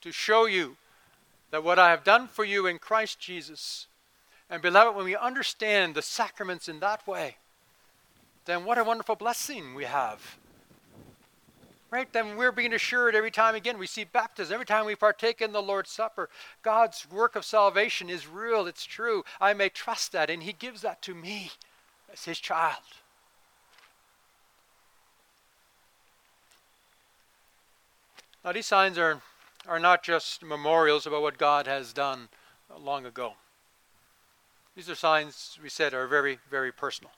[0.00, 0.76] to show you
[1.52, 3.86] that what I have done for you in Christ Jesus,
[4.50, 7.36] and beloved, when we understand the sacraments in that way,
[8.46, 10.38] then what a wonderful blessing we have.
[11.92, 12.10] Right?
[12.10, 15.52] Then we're being assured every time again we see baptism, every time we partake in
[15.52, 16.30] the Lord's Supper,
[16.62, 19.24] God's work of salvation is real, it's true.
[19.42, 21.50] I may trust that, and He gives that to me
[22.10, 22.78] as His child.
[28.42, 29.20] Now, these signs are
[29.68, 32.30] are not just memorials about what God has done
[32.80, 33.34] long ago.
[34.74, 37.12] These are signs, we said, are very, very personal.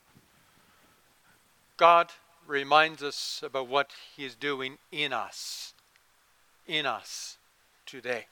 [1.76, 2.10] God
[2.46, 5.74] reminds us about what He is doing in us,
[6.66, 7.38] in us
[7.86, 8.26] today.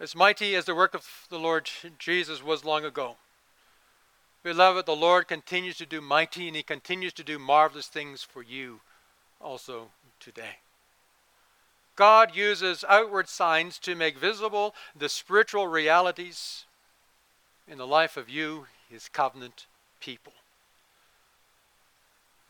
[0.00, 3.16] As mighty as the work of the Lord Jesus was long ago,
[4.42, 8.42] beloved, the Lord continues to do mighty and He continues to do marvelous things for
[8.42, 8.80] you
[9.40, 9.88] also
[10.20, 10.58] today.
[11.96, 16.64] God uses outward signs to make visible the spiritual realities
[17.66, 19.66] in the life of you, his covenant
[20.00, 20.32] people.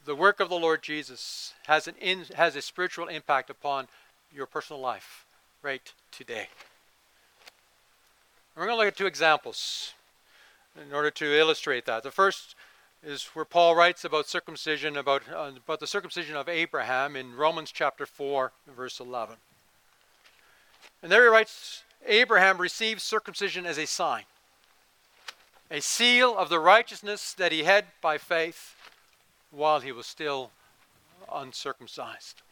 [0.09, 3.89] The work of the Lord Jesus has, an in, has a spiritual impact upon
[4.35, 5.27] your personal life
[5.61, 6.49] right today.
[8.57, 9.93] we're going to look at two examples
[10.83, 12.05] in order to illustrate that.
[12.05, 12.55] The first
[13.05, 17.71] is where Paul writes about circumcision, about, uh, about the circumcision of Abraham in Romans
[17.71, 19.37] chapter 4, verse 11.
[21.03, 24.23] And there he writes Abraham received circumcision as a sign,
[25.71, 28.75] a seal of the righteousness that he had by faith
[29.51, 30.51] while he was still
[31.33, 32.43] uncircumcised.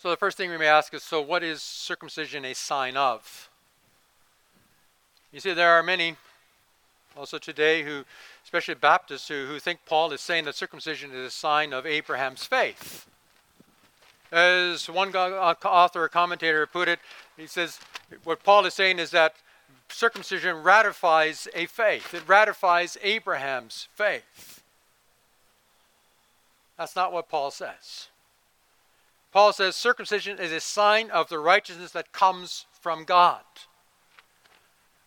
[0.00, 3.50] So the first thing we may ask is so, what is circumcision a sign of?
[5.32, 6.16] You see, there are many
[7.16, 8.04] also today who,
[8.44, 12.44] especially Baptists, who, who think Paul is saying that circumcision is a sign of Abraham's
[12.44, 13.06] faith.
[14.30, 17.00] As one uh, author or commentator put it,
[17.36, 17.80] he says,
[18.24, 19.34] what Paul is saying is that
[19.90, 24.62] circumcision ratifies a faith, it ratifies Abraham's faith.
[26.76, 28.08] That's not what Paul says.
[29.32, 33.42] Paul says circumcision is a sign of the righteousness that comes from God.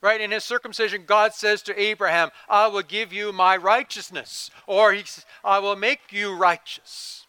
[0.01, 0.19] Right?
[0.19, 5.03] In his circumcision, God says to Abraham, I will give you my righteousness, or he,
[5.03, 7.25] says, I will make you righteous.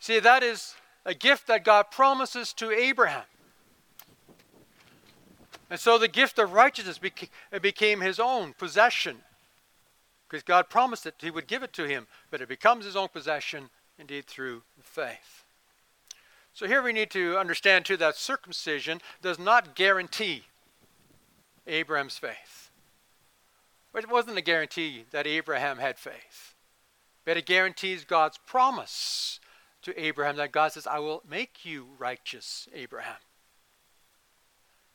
[0.00, 3.24] See, that is a gift that God promises to Abraham.
[5.74, 7.00] And so the gift of righteousness
[7.60, 9.16] became his own possession.
[10.28, 13.08] Because God promised that he would give it to him, but it becomes his own
[13.08, 15.42] possession indeed through faith.
[16.52, 20.44] So here we need to understand too that circumcision does not guarantee
[21.66, 22.70] Abraham's faith.
[23.96, 26.54] It wasn't a guarantee that Abraham had faith,
[27.24, 29.40] but it guarantees God's promise
[29.82, 33.16] to Abraham that God says, I will make you righteous, Abraham.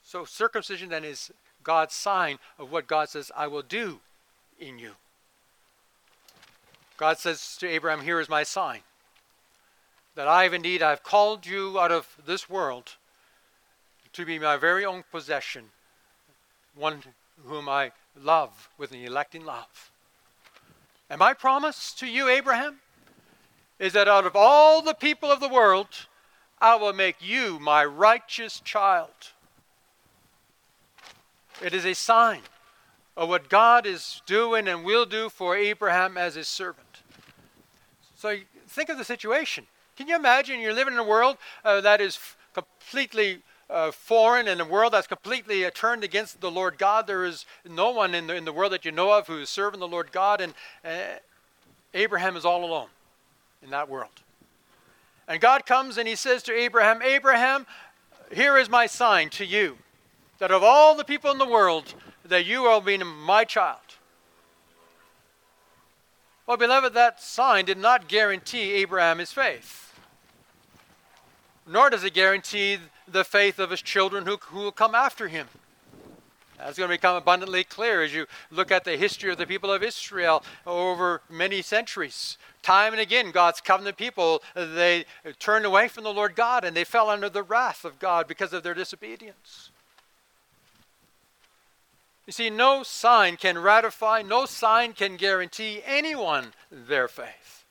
[0.09, 3.99] So circumcision then is God's sign of what God says, I will do
[4.59, 4.93] in you.
[6.97, 8.79] God says to Abraham, Here is my sign.
[10.15, 12.95] That I have indeed I've called you out of this world
[14.13, 15.65] to be my very own possession,
[16.73, 17.03] one
[17.45, 19.91] whom I love with an electing love.
[21.07, 22.79] And my promise to you, Abraham,
[23.77, 26.07] is that out of all the people of the world,
[26.59, 29.33] I will make you my righteous child.
[31.61, 32.41] It is a sign
[33.17, 37.01] of what God is doing and will do for Abraham as his servant.
[38.15, 39.67] So think of the situation.
[39.97, 44.47] Can you imagine you're living in a world uh, that is f- completely uh, foreign,
[44.47, 47.07] in a world that's completely uh, turned against the Lord God?
[47.07, 49.49] There is no one in the, in the world that you know of who is
[49.49, 50.53] serving the Lord God, and
[50.85, 51.19] uh,
[51.93, 52.87] Abraham is all alone
[53.61, 54.21] in that world.
[55.27, 57.67] And God comes and he says to Abraham, Abraham,
[58.31, 59.77] here is my sign to you
[60.39, 61.93] that of all the people in the world,
[62.25, 63.77] that you are being my child.
[66.47, 69.93] Well, beloved, that sign did not guarantee Abraham his faith,
[71.67, 75.47] nor does it guarantee the faith of his children who, who will come after him.
[76.57, 79.71] That's going to become abundantly clear as you look at the history of the people
[79.71, 82.37] of Israel over many centuries.
[82.61, 85.05] Time and again, God's covenant people, they
[85.39, 88.51] turned away from the Lord God and they fell under the wrath of God because
[88.51, 89.71] of their disobedience.
[92.29, 97.65] You see, no sign can ratify, no sign can guarantee anyone their faith.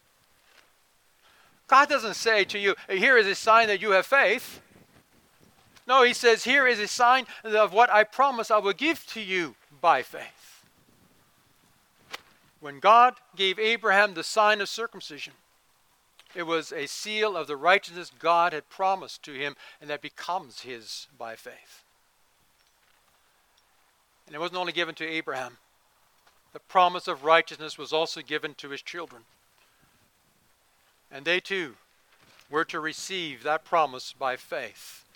[1.68, 4.60] God doesn't say to you, here is a sign that you have faith.
[5.86, 9.20] No, he says, Here is a sign of what I promise I will give to
[9.20, 10.64] you by faith.
[12.58, 15.34] When God gave Abraham the sign of circumcision,
[16.34, 20.62] it was a seal of the righteousness God had promised to him, and that becomes
[20.62, 21.84] his by faith.
[24.28, 25.56] And it wasn't only given to Abraham,
[26.52, 29.22] the promise of righteousness was also given to his children.
[31.10, 31.76] And they too
[32.50, 35.06] were to receive that promise by faith.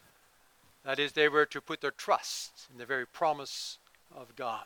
[0.86, 3.76] That is, they were to put their trust in the very promise
[4.16, 4.64] of God.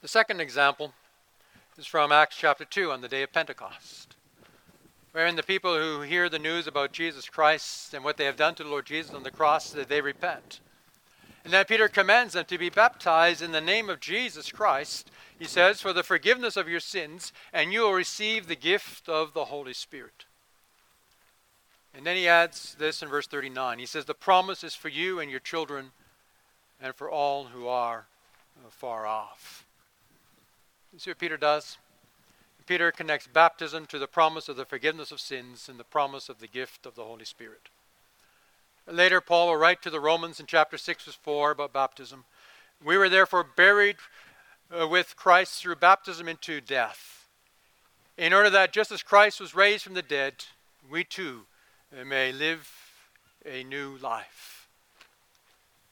[0.00, 0.92] The second example
[1.76, 4.14] is from Acts chapter 2 on the day of Pentecost,
[5.10, 8.54] wherein the people who hear the news about Jesus Christ and what they have done
[8.54, 10.60] to the Lord Jesus on the cross, that they repent.
[11.46, 15.44] And then Peter commands them to be baptized in the name of Jesus Christ, he
[15.44, 19.44] says, for the forgiveness of your sins, and you will receive the gift of the
[19.44, 20.24] Holy Spirit.
[21.94, 23.78] And then he adds this in verse 39.
[23.78, 25.92] He says, The promise is for you and your children
[26.82, 28.06] and for all who are
[28.58, 29.64] uh, far off.
[30.92, 31.78] You see what Peter does?
[32.66, 36.40] Peter connects baptism to the promise of the forgiveness of sins and the promise of
[36.40, 37.68] the gift of the Holy Spirit.
[38.88, 42.24] Later, Paul will write to the Romans in chapter 6, verse 4 about baptism.
[42.84, 43.96] We were therefore buried
[44.70, 47.28] uh, with Christ through baptism into death,
[48.16, 50.44] in order that just as Christ was raised from the dead,
[50.88, 51.42] we too
[52.04, 52.70] may live
[53.44, 54.68] a new life.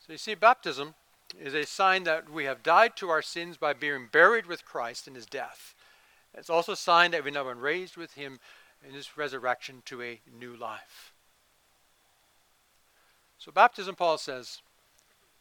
[0.07, 0.95] So you see, baptism
[1.41, 5.09] is a sign that we have died to our sins by being buried with Christ
[5.09, 5.75] in his death.
[6.37, 8.39] It's also a sign that we've now been raised with him
[8.87, 11.14] in his resurrection to a new life.
[13.45, 14.63] So, baptism, Paul says,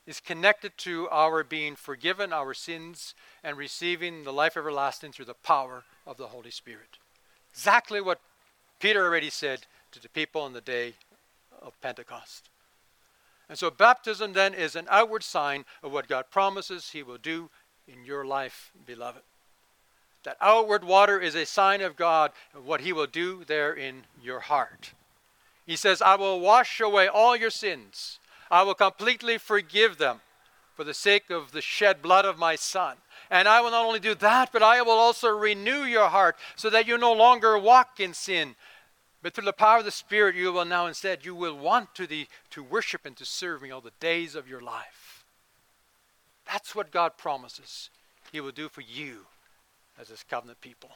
[0.06, 5.34] is connected to our being forgiven our sins and receiving the life everlasting through the
[5.34, 6.98] power of the Holy Spirit.
[7.54, 8.20] Exactly what
[8.82, 10.96] Peter already said to the people on the day
[11.62, 12.50] of Pentecost.
[13.48, 17.50] And so baptism then is an outward sign of what God promises He will do
[17.88, 19.22] in your life, beloved.
[20.24, 24.04] That outward water is a sign of God, of what He will do there in
[24.22, 24.92] your heart.
[25.66, 28.20] He says, I will wash away all your sins,
[28.52, 30.22] I will completely forgive them
[30.76, 32.98] for the sake of the shed blood of my Son.
[33.30, 36.70] And I will not only do that, but I will also renew your heart so
[36.70, 38.56] that you no longer walk in sin,
[39.22, 42.06] but through the power of the Spirit, you will now instead, you will want to,
[42.06, 45.24] the, to worship and to serve me all the days of your life.
[46.46, 47.90] That's what God promises
[48.32, 49.28] He will do for you
[50.00, 50.92] as His covenant people.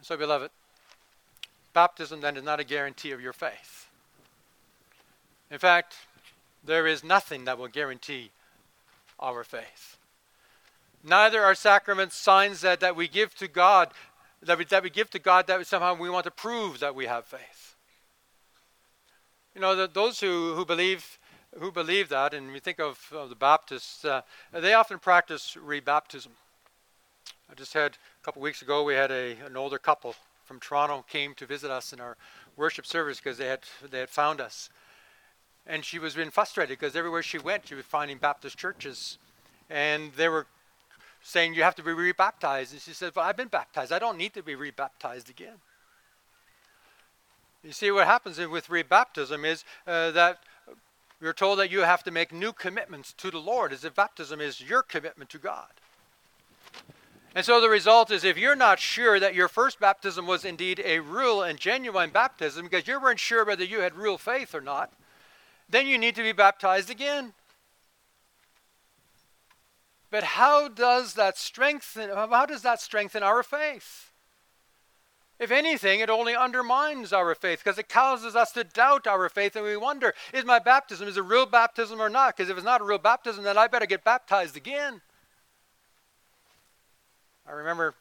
[0.00, 0.50] So, beloved,
[1.74, 3.88] baptism then is not a guarantee of your faith.
[5.50, 5.94] In fact,
[6.64, 8.30] there is nothing that will guarantee
[9.20, 9.98] our faith.
[11.02, 13.90] Neither are sacraments signs that, that we give to God
[14.44, 17.06] that we, that we give to God that somehow we want to prove that we
[17.06, 17.76] have faith.
[19.54, 21.18] You know, the, those who, who believe
[21.60, 26.30] who believe that, and we think of, of the Baptists, uh, they often practice rebaptism.
[27.48, 31.04] I just had a couple weeks ago, we had a, an older couple from Toronto
[31.08, 32.16] came to visit us in our
[32.56, 34.70] worship service because they had they had found us,
[35.66, 39.18] and she was being frustrated because everywhere she went, she was finding Baptist churches,
[39.70, 40.46] and they were
[41.22, 42.72] saying you have to be rebaptized.
[42.72, 43.92] And she said, Well, I've been baptized.
[43.92, 45.56] I don't need to be rebaptized again.
[47.64, 50.40] You see, what happens with rebaptism is uh, that
[51.20, 54.40] you're told that you have to make new commitments to the Lord, as if baptism
[54.40, 55.70] is your commitment to God.
[57.34, 60.80] And so the result is if you're not sure that your first baptism was indeed
[60.84, 64.60] a real and genuine baptism, because you weren't sure whether you had real faith or
[64.60, 64.92] not,
[65.68, 67.32] then you need to be baptized again.
[70.10, 74.12] But how does that strengthen how does that strengthen our faith?
[75.40, 79.56] If anything, it only undermines our faith because it causes us to doubt our faith
[79.56, 82.36] and we wonder, is my baptism is a real baptism or not?
[82.36, 85.00] Because if it's not a real baptism, then I better get baptized again.
[87.46, 87.94] I remember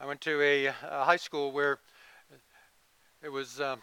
[0.00, 1.78] I went to a, a high school where
[3.22, 3.80] it was um,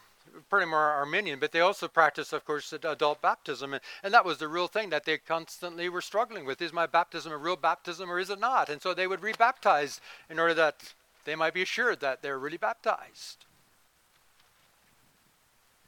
[0.49, 3.73] pretty more Arminian, but they also practiced, of course, adult baptism.
[3.73, 6.61] And, and that was the real thing that they constantly were struggling with.
[6.61, 8.69] Is my baptism a real baptism or is it not?
[8.69, 9.99] And so they would rebaptize
[10.29, 10.93] in order that
[11.25, 13.45] they might be assured that they're really baptized.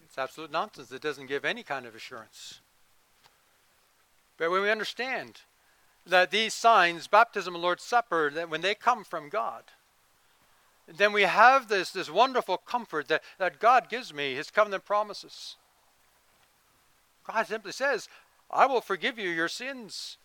[0.03, 0.91] It's absolute nonsense.
[0.91, 2.59] It doesn't give any kind of assurance.
[4.37, 5.41] But when we understand
[6.07, 9.63] that these signs, baptism and Lord's Supper, that when they come from God,
[10.87, 15.57] then we have this, this wonderful comfort that, that God gives me, His covenant promises.
[17.25, 18.07] God simply says,
[18.49, 20.17] I will forgive you your sins,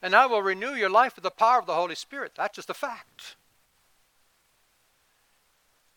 [0.00, 2.32] and I will renew your life with the power of the Holy Spirit.
[2.36, 3.34] That's just a fact.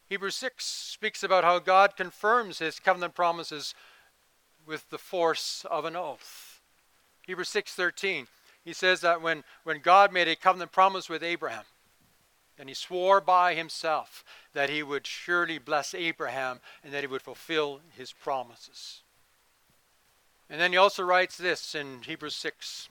[0.08, 3.76] Hebrews 6 speaks about how God confirms his covenant promises
[4.66, 6.62] with the force of an oath.
[7.28, 8.28] Hebrews 6:13.
[8.64, 11.64] He says that when, when God made a covenant promise with Abraham,
[12.58, 17.22] and he swore by himself that he would surely bless Abraham and that he would
[17.22, 19.02] fulfill his promises.
[20.50, 22.90] And then he also writes this in Hebrews 6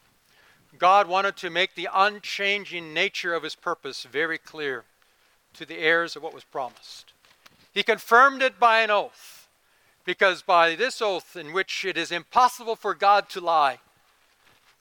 [0.77, 4.85] God wanted to make the unchanging nature of his purpose very clear
[5.55, 7.13] to the heirs of what was promised.
[7.73, 9.49] He confirmed it by an oath,
[10.05, 13.79] because by this oath, in which it is impossible for God to lie,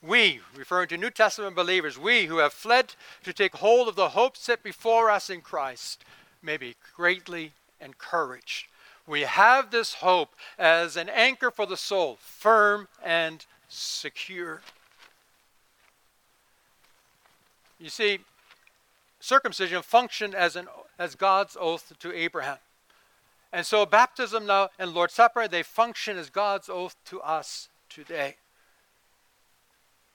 [0.02, 2.94] we, referring to New Testament believers, we who have fled
[3.24, 6.04] to take hold of the hope set before us in Christ,
[6.42, 8.68] may be greatly encouraged.
[9.08, 14.62] We have this hope as an anchor for the soul, firm and secure.
[17.80, 18.20] You see,
[19.20, 20.68] circumcision functioned as, an,
[21.00, 22.58] as God's oath to Abraham.
[23.54, 28.36] And so baptism now and Lord's Supper, they function as God's oath to us today.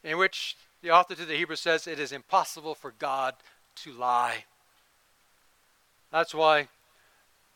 [0.05, 3.35] In which the author to the Hebrews says it is impossible for God
[3.77, 4.45] to lie.
[6.11, 6.69] That's why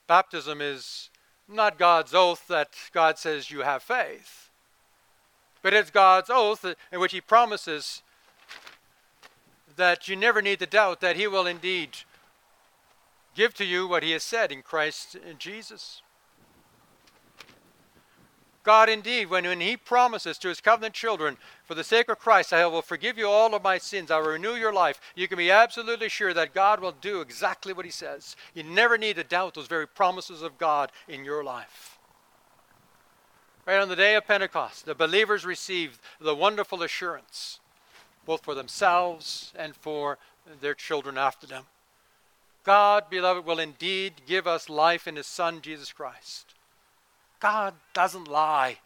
[0.06, 1.10] baptism is
[1.48, 4.50] not God's oath that God says you have faith,
[5.62, 8.02] but it's God's oath in which He promises
[9.76, 11.90] that you never need to doubt that He will indeed
[13.34, 16.02] give to you what He has said in Christ in Jesus.
[18.66, 22.52] God, indeed, when, when He promises to His covenant children, for the sake of Christ,
[22.52, 25.38] I will forgive you all of my sins, I will renew your life, you can
[25.38, 28.34] be absolutely sure that God will do exactly what He says.
[28.54, 31.96] You never need to doubt those very promises of God in your life.
[33.64, 37.60] Right on the day of Pentecost, the believers received the wonderful assurance
[38.24, 40.18] both for themselves and for
[40.60, 41.66] their children after them.
[42.64, 46.55] God, beloved, will indeed give us life in His Son, Jesus Christ.
[47.46, 48.78] God doesn't lie.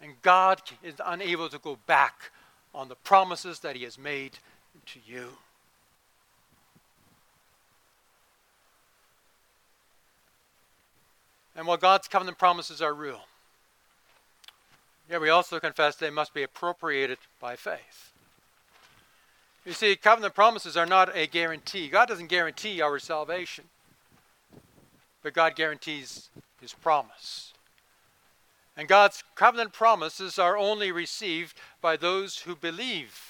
[0.00, 2.32] And God is unable to go back
[2.74, 4.32] on the promises that He has made
[4.86, 5.28] to you.
[11.54, 13.20] And while God's covenant promises are real,
[15.08, 18.10] Yet we also confess they must be appropriated by faith.
[19.64, 21.88] You see, covenant promises are not a guarantee.
[21.88, 23.64] God doesn't guarantee our salvation,
[25.22, 26.30] but God guarantees
[26.64, 27.52] his promise.
[28.74, 33.20] And God's covenant promises are only received by those who believe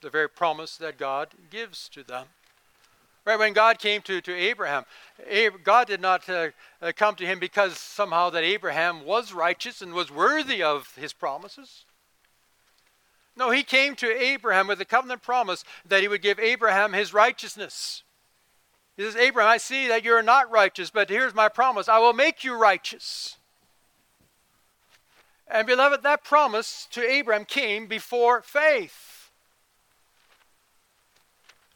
[0.00, 2.24] the very promise that God gives to them.
[3.26, 4.84] Right, when God came to, to Abraham,
[5.62, 6.48] God did not uh,
[6.80, 11.12] uh, come to him because somehow that Abraham was righteous and was worthy of his
[11.12, 11.84] promises.
[13.36, 17.12] No, he came to Abraham with a covenant promise that he would give Abraham his
[17.12, 18.02] righteousness.
[18.98, 22.12] He says, Abraham, I see that you're not righteous, but here's my promise I will
[22.12, 23.36] make you righteous.
[25.46, 29.30] And beloved, that promise to Abraham came before faith.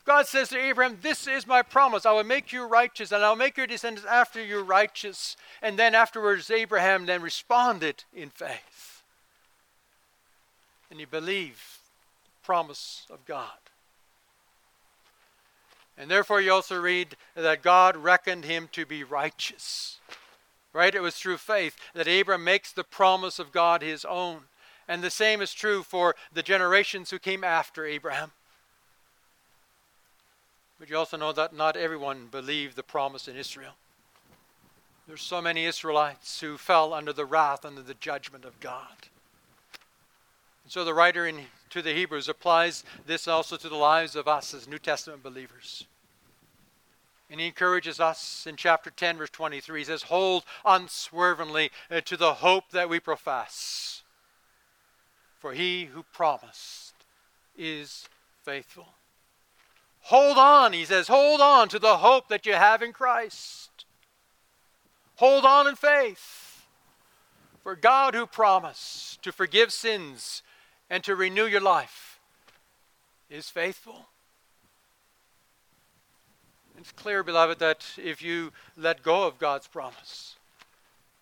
[0.04, 2.04] God says to Abraham, This is my promise.
[2.04, 5.36] I will make you righteous, and I'll make your descendants after you righteous.
[5.62, 9.04] And then afterwards, Abraham then responded in faith.
[10.90, 11.60] And he believed
[12.24, 13.61] the promise of God.
[16.02, 20.00] And therefore, you also read that God reckoned him to be righteous.
[20.72, 20.96] Right?
[20.96, 24.40] It was through faith that Abraham makes the promise of God his own.
[24.88, 28.32] And the same is true for the generations who came after Abraham.
[30.80, 33.74] But you also know that not everyone believed the promise in Israel.
[35.06, 39.06] There's so many Israelites who fell under the wrath, under the judgment of God.
[40.64, 44.26] And so the writer in, to the Hebrews applies this also to the lives of
[44.26, 45.86] us as New Testament believers.
[47.32, 49.80] And he encourages us in chapter 10, verse 23.
[49.80, 54.02] He says, Hold unswervingly uh, to the hope that we profess.
[55.38, 56.92] For he who promised
[57.56, 58.06] is
[58.44, 58.86] faithful.
[60.02, 63.86] Hold on, he says, hold on to the hope that you have in Christ.
[65.16, 66.66] Hold on in faith.
[67.62, 70.42] For God, who promised to forgive sins
[70.90, 72.20] and to renew your life,
[73.30, 74.08] is faithful.
[76.82, 80.34] It's clear, beloved, that if you let go of God's promise,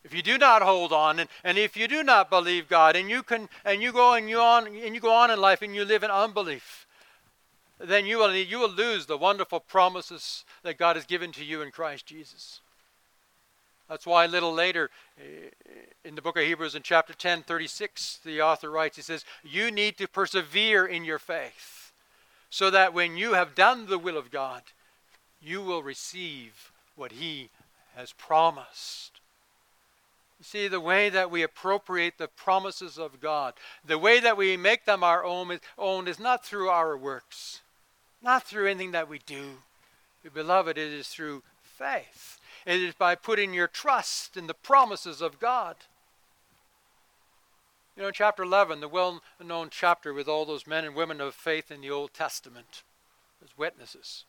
[0.03, 3.11] if you do not hold on and, and if you do not believe God and
[3.11, 5.75] you can and you go and you on and you go on in life and
[5.75, 6.87] you live in unbelief,
[7.79, 11.61] then you will you will lose the wonderful promises that God has given to you
[11.61, 12.63] in Christ Jesus.
[13.87, 14.89] That's why a little later
[15.19, 15.51] eh,
[16.07, 19.71] in the book of Hebrews in chapter 10, 36, the author writes, he says, You
[19.71, 21.93] need to persevere in your faith
[22.49, 24.63] so that when you have done the will of God,
[25.41, 27.51] you will receive what He
[27.97, 29.21] has promised.
[30.39, 34.57] You see, the way that we appropriate the promises of God, the way that we
[34.57, 37.61] make them our own is, own is not through our works,
[38.23, 39.59] not through anything that we do.
[40.33, 42.39] Beloved, it is through faith.
[42.67, 45.77] It is by putting your trust in the promises of God.
[47.97, 51.35] You know, chapter 11, the well known chapter with all those men and women of
[51.35, 52.83] faith in the Old Testament
[53.45, 54.25] as witnesses.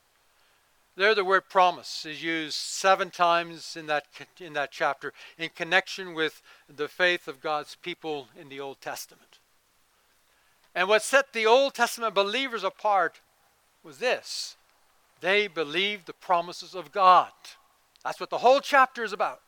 [0.94, 4.04] There, the word promise is used seven times in that,
[4.38, 9.38] in that chapter in connection with the faith of God's people in the Old Testament.
[10.74, 13.20] And what set the Old Testament believers apart
[13.82, 14.56] was this
[15.22, 17.30] they believed the promises of God.
[18.04, 19.40] That's what the whole chapter is about.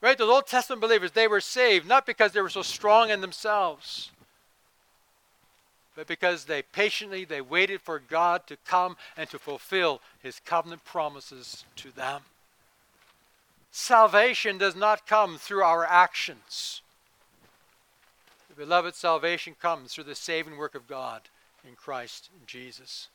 [0.00, 0.16] Right?
[0.16, 4.10] Those Old Testament believers, they were saved not because they were so strong in themselves,
[6.00, 10.82] but because they patiently they waited for God to come and to fulfill his covenant
[10.82, 12.22] promises to them.
[13.70, 16.80] Salvation does not come through our actions.
[18.48, 21.20] The Beloved, salvation comes through the saving work of God
[21.68, 23.08] in Christ Jesus.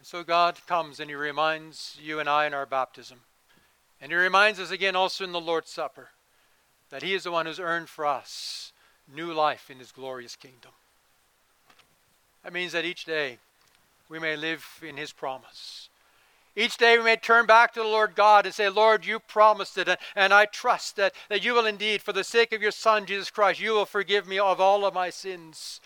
[0.00, 3.20] And so God comes and He reminds you and I in our baptism.
[4.00, 6.08] And He reminds us again also in the Lord's Supper
[6.90, 8.72] that He is the one who's earned for us
[9.14, 10.72] new life in His glorious kingdom.
[12.44, 13.38] That means that each day
[14.08, 15.88] we may live in His promise.
[16.54, 19.78] Each day we may turn back to the Lord God and say, Lord, you promised
[19.78, 23.06] it, and, I trust that, that you will indeed, for the sake of your Son,
[23.06, 25.80] Jesus Christ, you will forgive me of all of my sins.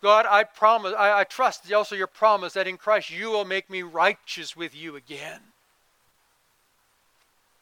[0.00, 3.68] God, I promise, I, I trust also your promise that in Christ you will make
[3.68, 5.40] me righteous with you again.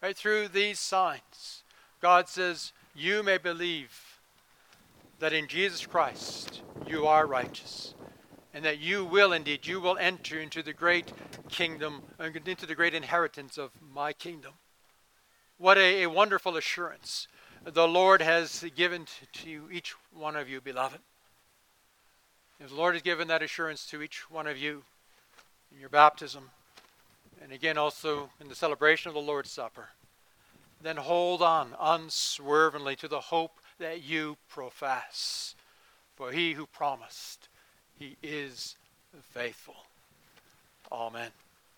[0.02, 1.62] Right through these signs,
[2.02, 4.18] God says, You may believe
[5.18, 7.94] that in Jesus Christ you are righteous
[8.54, 11.12] and that you will indeed you will enter into the great
[11.50, 14.52] kingdom uh, into the great inheritance of my kingdom
[15.58, 17.28] what a, a wonderful assurance
[17.64, 21.00] the lord has given to, to each one of you beloved
[22.60, 24.84] the Lord has given that assurance to each one of you
[25.72, 26.50] in your baptism,
[27.42, 29.90] and again also in the celebration of the Lord's Supper.
[30.80, 35.54] Then hold on unswervingly to the hope that you profess.
[36.14, 37.48] For he who promised,
[37.98, 38.76] he is
[39.32, 39.76] faithful.
[40.92, 41.30] Amen.